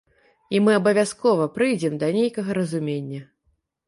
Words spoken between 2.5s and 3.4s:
разумення.